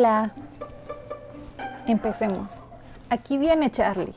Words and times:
Hola. 0.00 0.30
Empecemos. 1.86 2.62
Aquí 3.10 3.36
viene 3.36 3.70
Charlie. 3.70 4.14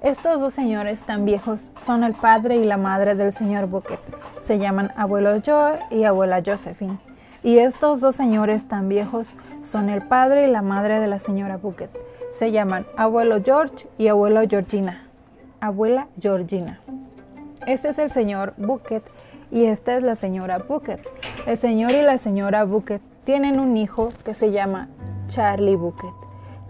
Estos 0.00 0.40
dos 0.40 0.54
señores 0.54 1.02
tan 1.02 1.26
viejos 1.26 1.72
son 1.84 2.04
el 2.04 2.14
padre 2.14 2.56
y 2.56 2.64
la 2.64 2.78
madre 2.78 3.16
del 3.16 3.34
señor 3.34 3.66
Bucket. 3.66 4.00
Se 4.40 4.58
llaman 4.58 4.92
abuelo 4.96 5.42
Joe 5.44 5.78
y 5.90 6.04
abuela 6.04 6.42
Josephine. 6.42 6.96
Y 7.42 7.58
estos 7.58 8.00
dos 8.00 8.16
señores 8.16 8.66
tan 8.66 8.88
viejos 8.88 9.34
son 9.62 9.90
el 9.90 10.00
padre 10.00 10.48
y 10.48 10.50
la 10.50 10.62
madre 10.62 11.00
de 11.00 11.06
la 11.06 11.18
señora 11.18 11.58
Bucket. 11.58 11.90
Se 12.38 12.50
llaman 12.50 12.86
abuelo 12.96 13.42
George 13.44 13.86
y 13.98 14.08
abuelo 14.08 14.40
Georgina. 14.48 15.06
Abuela 15.60 16.06
Georgina. 16.18 16.80
Este 17.66 17.90
es 17.90 17.98
el 17.98 18.08
señor 18.08 18.54
Bucket 18.56 19.02
y 19.50 19.66
esta 19.66 19.98
es 19.98 20.02
la 20.02 20.14
señora 20.14 20.60
Bucket. 20.66 21.06
El 21.44 21.58
señor 21.58 21.90
y 21.90 22.00
la 22.00 22.16
señora 22.16 22.64
Bucket 22.64 23.02
tienen 23.26 23.60
un 23.60 23.76
hijo 23.76 24.14
que 24.24 24.32
se 24.32 24.52
llama 24.52 24.88
Charlie 25.28 25.76
Bucket. 25.76 26.14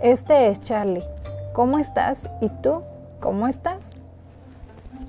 Este 0.00 0.48
es 0.48 0.60
Charlie. 0.62 1.04
¿Cómo 1.52 1.78
estás? 1.78 2.28
¿Y 2.40 2.48
tú? 2.62 2.82
¿Cómo 3.20 3.48
estás? 3.48 3.90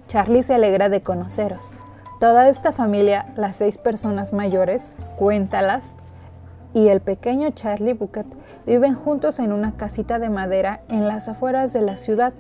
Charlie 0.07 0.43
se 0.43 0.53
alegra 0.53 0.89
de 0.89 1.01
conoceros. 1.01 1.75
Toda 2.19 2.49
esta 2.49 2.71
familia, 2.71 3.27
las 3.35 3.57
seis 3.57 3.77
personas 3.77 4.33
mayores, 4.33 4.95
cuéntalas, 5.17 5.95
y 6.73 6.87
el 6.87 7.01
pequeño 7.01 7.51
Charlie 7.51 7.93
Bucket 7.93 8.27
viven 8.65 8.95
juntos 8.95 9.39
en 9.39 9.51
una 9.51 9.73
casita 9.73 10.19
de 10.19 10.29
madera 10.29 10.81
en 10.89 11.07
las 11.07 11.27
afueras 11.27 11.73
de 11.73 11.81
la 11.81 11.97
ciudad. 11.97 12.33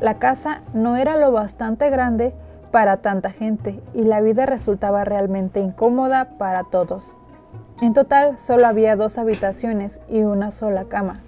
La 0.00 0.18
casa 0.18 0.62
no 0.74 0.96
era 0.96 1.16
lo 1.16 1.32
bastante 1.32 1.88
grande 1.90 2.34
para 2.70 2.98
tanta 2.98 3.30
gente 3.30 3.80
y 3.94 4.02
la 4.02 4.20
vida 4.20 4.46
resultaba 4.46 5.04
realmente 5.04 5.60
incómoda 5.60 6.36
para 6.38 6.64
todos. 6.64 7.16
En 7.82 7.94
total 7.94 8.38
solo 8.38 8.68
había 8.68 8.94
dos 8.94 9.18
habitaciones 9.18 10.00
y 10.08 10.20
una 10.22 10.52
sola 10.52 10.84
cama. 10.84 11.18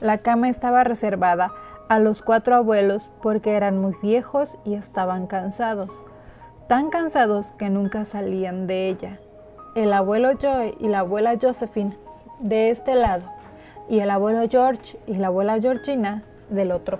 La 0.00 0.18
cama 0.18 0.48
estaba 0.48 0.82
reservada 0.82 1.52
a 1.88 2.00
los 2.00 2.20
cuatro 2.20 2.56
abuelos 2.56 3.08
porque 3.22 3.52
eran 3.52 3.78
muy 3.78 3.94
viejos 4.02 4.58
y 4.64 4.74
estaban 4.74 5.28
cansados, 5.28 5.92
tan 6.66 6.90
cansados 6.90 7.52
que 7.52 7.70
nunca 7.70 8.04
salían 8.06 8.66
de 8.66 8.88
ella. 8.88 9.20
El 9.76 9.92
abuelo 9.92 10.30
Joe 10.42 10.74
y 10.80 10.88
la 10.88 10.98
abuela 10.98 11.38
Josephine 11.40 11.96
de 12.40 12.70
este 12.70 12.96
lado 12.96 13.30
y 13.88 14.00
el 14.00 14.10
abuelo 14.10 14.48
George 14.50 14.98
y 15.06 15.14
la 15.14 15.28
abuela 15.28 15.60
Georgina 15.60 16.24
del 16.48 16.72
otro. 16.72 16.98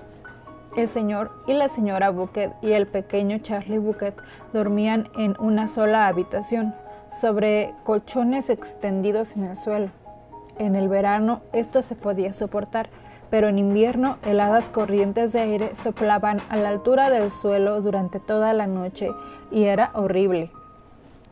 El 0.77 0.87
señor 0.87 1.31
y 1.47 1.53
la 1.53 1.67
señora 1.67 2.11
Bucket 2.11 2.53
y 2.61 2.71
el 2.71 2.87
pequeño 2.87 3.39
Charlie 3.39 3.77
Bucket 3.77 4.15
dormían 4.53 5.09
en 5.17 5.35
una 5.37 5.67
sola 5.67 6.07
habitación, 6.07 6.73
sobre 7.11 7.73
colchones 7.83 8.49
extendidos 8.49 9.35
en 9.35 9.43
el 9.45 9.57
suelo. 9.57 9.89
En 10.57 10.75
el 10.75 10.89
verano 10.89 11.41
esto 11.53 11.81
se 11.81 11.95
podía 11.95 12.33
soportar, 12.33 12.89
pero 13.29 13.47
en 13.47 13.57
invierno 13.57 14.17
heladas 14.23 14.69
corrientes 14.69 15.33
de 15.33 15.39
aire 15.39 15.75
soplaban 15.75 16.39
a 16.49 16.57
la 16.57 16.69
altura 16.69 17.09
del 17.09 17.31
suelo 17.31 17.81
durante 17.81 18.19
toda 18.19 18.53
la 18.53 18.67
noche 18.67 19.09
y 19.51 19.63
era 19.63 19.91
horrible. 19.93 20.51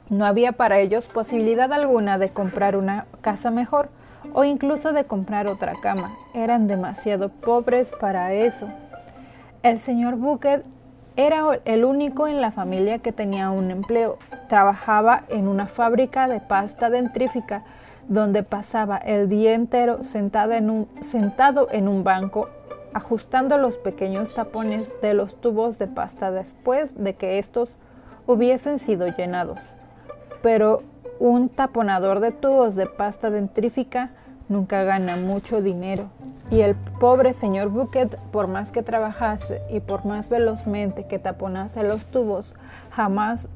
No 0.10 0.26
había 0.26 0.54
para 0.54 0.80
ellos 0.80 1.06
posibilidad 1.06 1.72
alguna 1.72 2.18
de 2.18 2.30
comprar 2.30 2.76
una 2.76 3.06
casa 3.22 3.52
mejor 3.52 3.90
o 4.34 4.44
incluso 4.44 4.92
de 4.92 5.06
comprar 5.06 5.48
otra 5.48 5.74
cama. 5.82 6.16
Eran 6.34 6.68
demasiado 6.68 7.30
pobres 7.30 7.92
para 8.00 8.34
eso. 8.34 8.68
El 9.62 9.78
señor 9.78 10.16
Bucket 10.16 10.64
era 11.20 11.60
el 11.66 11.84
único 11.84 12.30
en 12.30 12.40
la 12.40 12.52
familia 12.52 13.00
que 13.00 13.12
tenía 13.12 13.52
un 13.52 13.72
empleo. 13.72 14.18
Trabajaba 14.48 15.24
en 15.28 15.50
una 15.50 15.66
fábrica 15.66 16.30
de 16.30 16.40
pasta 16.40 16.90
dentrífica 16.90 17.64
donde 18.08 18.42
pasaba 18.44 18.96
el 18.96 19.28
día 19.28 19.54
entero 19.54 20.02
sentado 20.02 20.54
en 20.54 20.70
un, 20.70 20.88
sentado 21.02 21.68
en 21.72 21.90
un 21.90 22.06
banco 22.06 22.48
ajustando 22.94 23.58
los 23.58 23.76
pequeños 23.76 24.34
tapones 24.34 24.94
de 25.02 25.14
los 25.14 25.36
tubos 25.36 25.78
de 25.78 25.88
pasta 25.88 26.32
después 26.32 26.96
de 26.96 27.14
que 27.16 27.38
estos 27.38 27.78
hubiesen 28.26 28.80
sido 28.80 29.06
llenados. 29.08 29.60
Pero 30.42 30.84
un 31.20 31.50
taponador 31.50 32.22
de 32.22 32.32
tubos 32.32 32.76
de 32.76 32.86
pasta 32.86 33.30
dentrífica 33.30 34.12
nunca 34.50 34.84
gana 34.84 35.16
mucho 35.16 35.62
dinero. 35.62 36.10
Y 36.52 36.62
el 36.62 36.76
pobre 36.76 37.34
señor 37.34 37.70
Bucket, 37.70 38.18
por 38.32 38.48
más 38.48 38.72
que 38.72 38.82
trabajase 38.82 39.62
y 39.70 39.80
por 39.80 40.06
más 40.06 40.30
velozmente 40.30 41.06
que 41.06 41.20
taponase 41.20 41.84
los 41.84 42.08
tubos, 42.08 42.56
jamás 42.90 43.48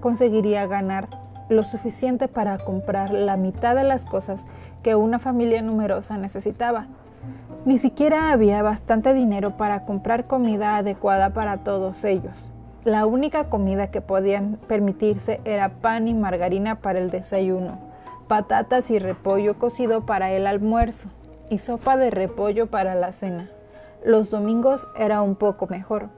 conseguiría 0.00 0.66
ganar 0.66 1.08
lo 1.48 1.64
suficiente 1.64 2.28
para 2.28 2.58
comprar 2.58 3.10
la 3.12 3.36
mitad 3.36 3.74
de 3.74 3.82
las 3.82 4.04
cosas 4.04 4.46
que 4.82 4.94
una 4.94 5.18
familia 5.18 5.62
numerosa 5.62 6.16
necesitaba. 6.16 6.86
Ni 7.64 7.78
siquiera 7.78 8.30
había 8.30 8.62
bastante 8.62 9.12
dinero 9.14 9.56
para 9.56 9.84
comprar 9.84 10.26
comida 10.26 10.76
adecuada 10.76 11.30
para 11.30 11.58
todos 11.58 12.04
ellos. 12.04 12.50
La 12.84 13.04
única 13.04 13.44
comida 13.50 13.90
que 13.90 14.00
podían 14.00 14.58
permitirse 14.68 15.40
era 15.44 15.68
pan 15.68 16.08
y 16.08 16.14
margarina 16.14 16.76
para 16.76 16.98
el 16.98 17.10
desayuno 17.10 17.89
patatas 18.30 18.92
y 18.92 19.00
repollo 19.00 19.58
cocido 19.58 20.06
para 20.06 20.30
el 20.30 20.46
almuerzo 20.46 21.08
y 21.48 21.58
sopa 21.58 21.96
de 21.96 22.12
repollo 22.12 22.68
para 22.68 22.94
la 22.94 23.10
cena. 23.10 23.50
Los 24.04 24.30
domingos 24.30 24.86
era 24.96 25.20
un 25.20 25.34
poco 25.34 25.66
mejor. 25.66 26.10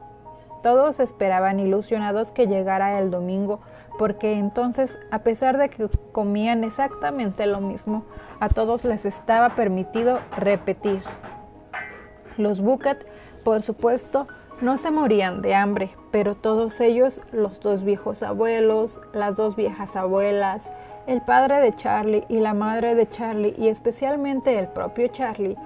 Todos 0.62 1.00
esperaban 1.00 1.58
ilusionados 1.58 2.30
que 2.30 2.46
llegara 2.46 2.98
el 2.98 3.10
domingo, 3.10 3.60
porque 3.98 4.34
entonces, 4.34 4.98
a 5.10 5.20
pesar 5.20 5.56
de 5.56 5.70
que 5.70 5.88
comían 6.12 6.64
exactamente 6.64 7.46
lo 7.46 7.62
mismo, 7.62 8.04
a 8.40 8.50
todos 8.50 8.84
les 8.84 9.06
estaba 9.06 9.48
permitido 9.48 10.18
repetir. 10.36 11.00
Los 12.36 12.60
Bucket, 12.60 13.06
por 13.42 13.62
supuesto, 13.62 14.26
no 14.62 14.78
se 14.78 14.92
morían 14.92 15.42
de 15.42 15.56
hambre, 15.56 15.90
pero 16.12 16.36
todos 16.36 16.80
ellos, 16.80 17.20
los 17.32 17.58
dos 17.60 17.82
viejos 17.82 18.22
abuelos, 18.22 19.00
las 19.12 19.36
dos 19.36 19.56
viejas 19.56 19.96
abuelas, 19.96 20.70
el 21.08 21.20
padre 21.20 21.60
de 21.60 21.74
Charlie 21.74 22.24
y 22.28 22.38
la 22.38 22.54
madre 22.54 22.94
de 22.94 23.08
Charlie 23.08 23.56
y 23.58 23.66
especialmente 23.66 24.56
el 24.56 24.68
propio 24.68 25.08
Charlie 25.08 25.56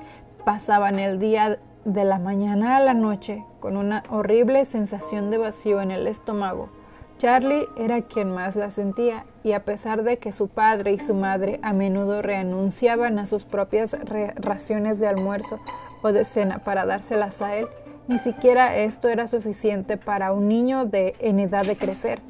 pasaban 0.46 0.98
el 0.98 1.18
día 1.18 1.58
de 1.84 2.04
la 2.04 2.18
mañana 2.18 2.78
a 2.78 2.80
la 2.80 2.94
noche 2.94 3.44
con 3.60 3.76
una 3.76 4.02
horrible 4.08 4.64
sensación 4.64 5.30
de 5.30 5.38
vacío 5.38 5.82
en 5.82 5.90
el 5.90 6.06
estómago. 6.06 6.70
Charlie 7.18 7.66
era 7.76 8.02
quien 8.02 8.30
más 8.30 8.56
la 8.56 8.70
sentía 8.70 9.24
y 9.42 9.52
a 9.52 9.64
pesar 9.64 10.04
de 10.04 10.18
que 10.18 10.32
su 10.32 10.48
padre 10.48 10.92
y 10.92 10.98
su 10.98 11.14
madre 11.14 11.60
a 11.62 11.74
menudo 11.74 12.22
renunciaban 12.22 13.18
a 13.18 13.26
sus 13.26 13.44
propias 13.44 13.94
raciones 14.36 15.00
de 15.00 15.06
almuerzo 15.06 15.58
o 16.02 16.12
de 16.12 16.24
cena 16.24 16.58
para 16.58 16.86
dárselas 16.86 17.42
a 17.42 17.56
él, 17.56 17.66
ni 18.08 18.18
siquiera 18.18 18.76
esto 18.76 19.08
era 19.08 19.26
suficiente 19.26 19.96
para 19.96 20.32
un 20.32 20.48
niño 20.48 20.84
de, 20.84 21.14
en 21.18 21.40
edad 21.40 21.64
de 21.66 21.76
crecer. 21.76 22.20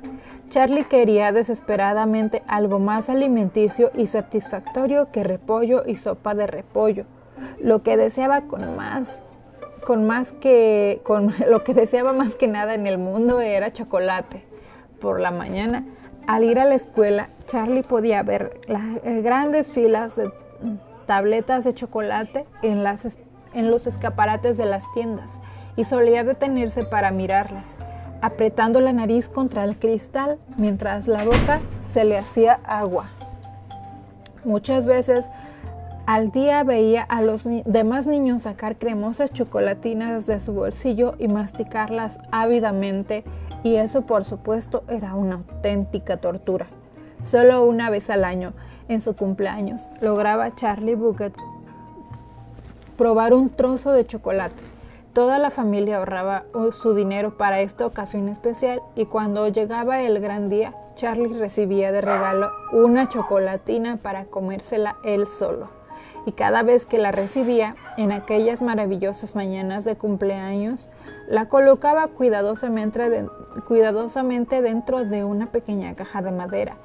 Charlie 0.48 0.84
quería 0.84 1.32
desesperadamente 1.32 2.42
algo 2.46 2.78
más 2.78 3.10
alimenticio 3.10 3.90
y 3.94 4.06
satisfactorio 4.06 5.10
que 5.10 5.24
repollo 5.24 5.82
y 5.86 5.96
sopa 5.96 6.34
de 6.34 6.46
repollo. 6.46 7.04
Lo 7.60 7.82
que 7.82 7.96
deseaba 7.96 8.42
con 8.42 8.76
más 8.76 9.22
con 9.84 10.04
más 10.04 10.32
que 10.32 11.00
con 11.04 11.32
lo 11.50 11.62
que 11.62 11.74
deseaba 11.74 12.12
más 12.12 12.34
que 12.34 12.48
nada 12.48 12.74
en 12.74 12.86
el 12.86 12.98
mundo 12.98 13.40
era 13.40 13.70
chocolate. 13.70 14.44
Por 15.00 15.20
la 15.20 15.30
mañana, 15.30 15.84
al 16.26 16.44
ir 16.44 16.58
a 16.58 16.64
la 16.64 16.74
escuela, 16.74 17.28
Charlie 17.46 17.82
podía 17.82 18.22
ver 18.22 18.60
las 18.66 18.82
eh, 19.04 19.20
grandes 19.22 19.70
filas 19.70 20.16
de 20.16 20.30
tabletas 21.06 21.64
de 21.64 21.74
chocolate 21.74 22.46
en, 22.62 22.82
las, 22.82 23.18
en 23.52 23.70
los 23.70 23.86
escaparates 23.86 24.56
de 24.56 24.64
las 24.64 24.82
tiendas 24.94 25.28
y 25.76 25.84
solía 25.84 26.24
detenerse 26.24 26.82
para 26.82 27.10
mirarlas 27.10 27.76
apretando 28.20 28.80
la 28.80 28.92
nariz 28.92 29.28
contra 29.28 29.64
el 29.64 29.76
cristal 29.76 30.38
mientras 30.56 31.08
la 31.08 31.24
boca 31.24 31.60
se 31.84 32.04
le 32.04 32.18
hacía 32.18 32.60
agua. 32.64 33.06
Muchas 34.44 34.86
veces 34.86 35.28
al 36.06 36.30
día 36.30 36.62
veía 36.62 37.02
a 37.02 37.20
los 37.20 37.44
demás 37.64 38.06
niños 38.06 38.42
sacar 38.42 38.76
cremosas 38.76 39.32
chocolatinas 39.32 40.26
de 40.26 40.40
su 40.40 40.52
bolsillo 40.52 41.14
y 41.18 41.28
masticarlas 41.28 42.18
ávidamente 42.30 43.24
y 43.64 43.76
eso 43.76 44.02
por 44.02 44.24
supuesto 44.24 44.84
era 44.88 45.14
una 45.14 45.36
auténtica 45.36 46.16
tortura. 46.18 46.66
Solo 47.24 47.64
una 47.64 47.90
vez 47.90 48.08
al 48.10 48.24
año, 48.24 48.52
en 48.88 49.00
su 49.00 49.16
cumpleaños, 49.16 49.82
lograba 50.00 50.54
Charlie 50.54 50.94
Bucket 50.94 51.34
probar 52.96 53.34
un 53.34 53.50
trozo 53.50 53.90
de 53.92 54.06
chocolate 54.06 54.75
Toda 55.16 55.38
la 55.38 55.48
familia 55.48 55.96
ahorraba 55.96 56.44
uh, 56.52 56.72
su 56.72 56.92
dinero 56.92 57.38
para 57.38 57.60
esta 57.60 57.86
ocasión 57.86 58.28
especial 58.28 58.82
y 58.94 59.06
cuando 59.06 59.48
llegaba 59.48 60.02
el 60.02 60.20
gran 60.20 60.50
día, 60.50 60.74
Charlie 60.94 61.32
recibía 61.38 61.90
de 61.90 62.02
regalo 62.02 62.50
una 62.70 63.08
chocolatina 63.08 63.96
para 63.96 64.26
comérsela 64.26 64.96
él 65.04 65.26
solo. 65.26 65.70
Y 66.26 66.32
cada 66.32 66.62
vez 66.62 66.84
que 66.84 66.98
la 66.98 67.12
recibía, 67.12 67.76
en 67.96 68.12
aquellas 68.12 68.60
maravillosas 68.60 69.34
mañanas 69.34 69.86
de 69.86 69.96
cumpleaños, 69.96 70.90
la 71.28 71.48
colocaba 71.48 72.08
cuidadosamente, 72.08 73.24
cuidadosamente 73.66 74.60
dentro 74.60 75.06
de 75.06 75.24
una 75.24 75.46
pequeña 75.46 75.94
caja 75.94 76.20
de 76.20 76.30
madera 76.30 76.76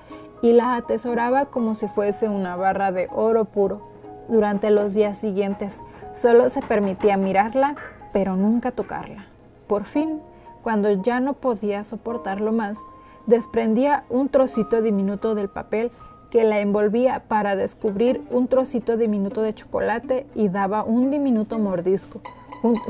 y 0.42 0.54
la 0.54 0.76
atesoraba 0.76 1.48
como 1.48 1.76
si 1.76 1.90
fuese 1.90 2.30
una 2.30 2.56
barra 2.56 2.94
de 2.94 3.10
oro 3.12 3.44
puro 3.44 3.82
durante 4.30 4.72
los 4.72 4.94
días 4.94 5.20
siguientes. 5.20 5.78
Solo 6.14 6.48
se 6.48 6.62
permitía 6.62 7.18
mirarla, 7.18 7.76
pero 8.12 8.36
nunca 8.36 8.72
tocarla. 8.72 9.26
Por 9.68 9.86
fin, 9.86 10.20
cuando 10.64 11.02
ya 11.02 11.20
no 11.20 11.34
podía 11.34 11.84
soportarlo 11.84 12.52
más, 12.52 12.78
desprendía 13.26 14.04
un 14.10 14.30
trocito 14.30 14.82
diminuto 14.82 15.36
del 15.36 15.50
papel 15.50 15.92
que 16.30 16.44
la 16.44 16.60
envolvía 16.60 17.24
para 17.28 17.56
descubrir 17.56 18.22
un 18.30 18.48
trocito 18.48 18.98
diminuto 18.98 19.42
de 19.42 19.54
chocolate 19.54 20.26
y 20.34 20.48
daba 20.48 20.84
un 20.84 21.12
diminuto 21.12 21.60
mordisco, 21.60 22.22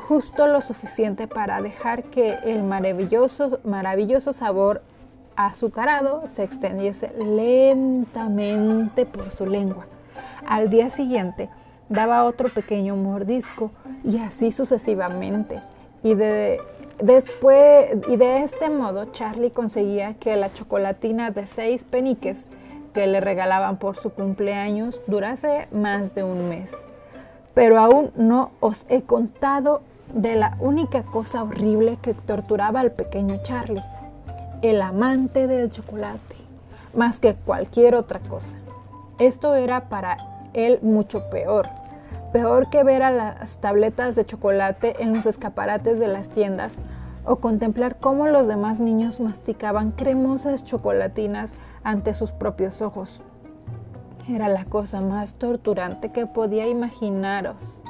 justo 0.08 0.48
lo 0.48 0.62
suficiente 0.62 1.28
para 1.28 1.62
dejar 1.62 2.04
que 2.04 2.38
el 2.46 2.64
maravilloso, 2.64 3.60
maravilloso 3.64 4.32
sabor 4.32 4.84
azucarado 5.36 6.28
se 6.28 6.44
extendiese 6.44 7.12
lentamente 7.18 9.06
por 9.06 9.32
su 9.32 9.46
lengua. 9.46 9.88
Al 10.48 10.70
día 10.70 10.90
siguiente 10.90 11.50
daba 11.92 12.24
otro 12.24 12.50
pequeño 12.50 12.96
mordisco 12.96 13.70
y 14.04 14.18
así 14.18 14.52
sucesivamente. 14.52 15.62
Y 16.04 16.16
de, 16.16 16.60
después, 17.02 17.90
y 18.08 18.16
de 18.16 18.44
este 18.44 18.70
modo 18.70 19.06
Charlie 19.12 19.52
conseguía 19.52 20.16
que 20.16 20.38
la 20.38 20.52
chocolatina 20.54 21.32
de 21.32 21.46
seis 21.46 21.84
peniques 21.84 22.48
que 22.94 23.08
le 23.08 23.20
regalaban 23.20 23.78
por 23.78 23.98
su 23.98 24.10
cumpleaños 24.12 25.00
durase 25.06 25.68
más 25.72 26.16
de 26.16 26.24
un 26.24 26.50
mes. 26.50 26.88
Pero 27.54 27.78
aún 27.78 28.12
no 28.16 28.52
os 28.62 28.86
he 28.90 29.02
contado 29.02 29.82
de 30.14 30.36
la 30.36 30.58
única 30.60 31.04
cosa 31.04 31.44
horrible 31.44 31.98
que 32.02 32.14
torturaba 32.14 32.80
al 32.80 32.92
pequeño 32.92 33.42
Charlie, 33.44 33.84
el 34.62 34.82
amante 34.82 35.48
del 35.48 35.72
chocolate, 35.72 36.36
más 36.94 37.20
que 37.20 37.36
cualquier 37.36 37.96
otra 37.96 38.20
cosa. 38.20 38.58
Esto 39.20 39.56
era 39.56 39.90
para 39.90 40.18
él 40.54 40.80
mucho 40.82 41.30
peor, 41.30 41.68
peor 42.32 42.70
que 42.70 42.84
ver 42.84 43.04
a 43.04 43.12
las 43.12 43.58
tabletas 43.60 44.16
de 44.16 44.26
chocolate 44.26 45.02
en 45.04 45.14
los 45.14 45.26
escaparates 45.26 46.00
de 46.00 46.08
las 46.08 46.30
tiendas 46.30 46.80
o 47.26 47.38
contemplar 47.38 47.98
cómo 48.00 48.28
los 48.28 48.48
demás 48.48 48.80
niños 48.80 49.20
masticaban 49.20 49.92
cremosas 49.92 50.66
chocolatinas 50.66 51.52
ante 51.84 52.14
sus 52.14 52.32
propios 52.32 52.82
ojos. 52.82 53.22
Era 54.30 54.48
la 54.48 54.66
cosa 54.66 55.02
más 55.02 55.36
torturante 55.36 56.12
que 56.12 56.26
podía 56.26 56.68
imaginaros, 56.68 57.84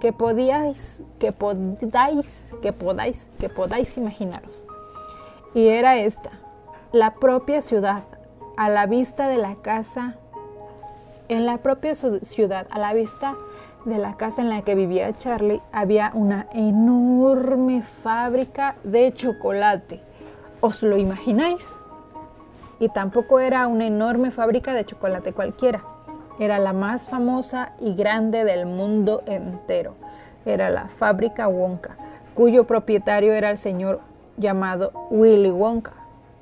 que 0.00 0.12
podíais, 0.12 1.02
que 1.18 1.32
podáis, 1.32 2.54
que 2.62 2.72
podáis, 2.72 3.30
que 3.38 3.48
podáis 3.48 3.96
imaginaros. 3.96 4.64
Y 5.54 5.68
era 5.68 5.98
esta, 5.98 6.30
la 6.92 7.14
propia 7.14 7.62
ciudad, 7.62 8.04
a 8.56 8.68
la 8.68 8.86
vista 8.86 9.28
de 9.28 9.38
la 9.38 9.56
casa, 9.56 10.16
en 11.28 11.46
la 11.46 11.58
propia 11.58 11.94
ciudad, 11.94 12.66
a 12.70 12.78
la 12.78 12.92
vista 12.92 13.36
de 13.84 13.98
la 13.98 14.16
casa 14.16 14.42
en 14.42 14.50
la 14.50 14.62
que 14.62 14.74
vivía 14.74 15.16
Charlie, 15.16 15.62
había 15.72 16.10
una 16.14 16.46
enorme 16.52 17.82
fábrica 17.82 18.76
de 18.84 19.12
chocolate. 19.12 20.00
¿Os 20.60 20.82
lo 20.82 20.96
imagináis? 20.96 21.64
y 22.80 22.88
tampoco 22.88 23.40
era 23.40 23.66
una 23.66 23.86
enorme 23.86 24.30
fábrica 24.30 24.72
de 24.72 24.84
chocolate 24.84 25.32
cualquiera. 25.32 25.82
Era 26.38 26.58
la 26.58 26.72
más 26.72 27.08
famosa 27.08 27.72
y 27.80 27.94
grande 27.94 28.44
del 28.44 28.66
mundo 28.66 29.22
entero. 29.26 29.94
Era 30.44 30.70
la 30.70 30.86
fábrica 30.86 31.48
Wonka, 31.48 31.96
cuyo 32.34 32.64
propietario 32.64 33.32
era 33.32 33.50
el 33.50 33.58
señor 33.58 34.00
llamado 34.36 34.92
Willy 35.10 35.50
Wonka, 35.50 35.92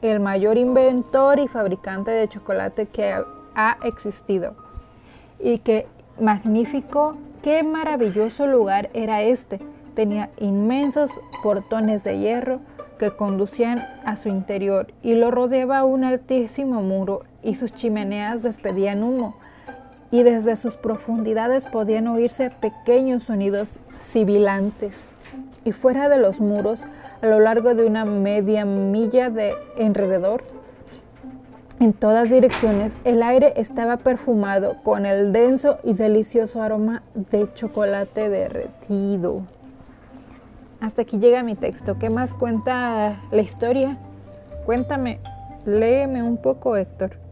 el 0.03 0.21
mayor 0.21 0.59
inventor 0.59 1.39
y 1.39 1.49
fabricante 1.49 2.11
de 2.11 2.29
chocolate 2.29 2.87
que 2.87 3.15
ha 3.55 3.79
existido. 3.85 4.55
Y 5.41 5.59
qué 5.61 5.87
magnífico, 6.21 7.17
qué 7.47 7.63
maravilloso 7.63 8.49
lugar 8.49 8.91
era 8.93 9.23
este. 9.23 9.61
Tenía 9.95 10.31
inmensos 10.39 11.13
portones 11.45 12.03
de 12.03 12.19
hierro, 12.19 12.59
que 12.99 13.13
conducían 13.13 13.87
a 14.05 14.17
su 14.17 14.29
interior 14.29 14.89
y 15.01 15.15
lo 15.15 15.31
rodeaba 15.31 15.85
un 15.85 16.03
altísimo 16.03 16.83
muro 16.83 17.23
y 17.45 17.55
sus 17.55 17.73
chimeneas 17.73 18.43
despedían 18.43 19.05
humo 19.05 19.37
y 20.11 20.25
desde 20.25 20.57
sus 20.57 20.75
profundidades 20.75 21.67
podían 21.67 22.09
oírse 22.09 22.51
pequeños 22.51 23.23
sonidos 23.23 23.79
sibilantes 24.01 25.07
y 25.65 25.71
fuera 25.71 26.09
de 26.09 26.19
los 26.19 26.41
muros 26.41 26.83
a 27.23 27.27
lo 27.27 27.39
largo 27.39 27.77
de 27.77 27.87
una 27.87 28.05
media 28.05 28.65
milla 28.65 29.31
de 29.31 29.55
alrededor 29.79 30.43
en 31.79 31.93
todas 31.93 32.31
direcciones 32.31 32.97
el 33.05 33.23
aire 33.23 33.53
estaba 33.57 33.99
perfumado 33.99 34.77
con 34.83 35.05
el 35.05 35.33
denso 35.33 35.79
y 35.85 35.93
delicioso 35.93 36.63
aroma 36.63 37.03
de 37.15 37.53
chocolate 37.55 38.29
derretido. 38.29 39.43
Hasta 40.81 41.03
aquí 41.03 41.19
llega 41.19 41.43
mi 41.43 41.55
texto. 41.55 41.99
¿Qué 41.99 42.11
más 42.11 42.35
cuenta 42.35 43.17
la 43.31 43.43
historia? 43.43 43.99
Cuéntame, 44.65 45.21
léeme 45.65 46.23
un 46.23 46.37
poco, 46.37 46.77
Héctor. 46.77 47.26